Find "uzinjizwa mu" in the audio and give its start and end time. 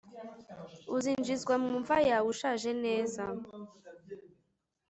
0.95-1.69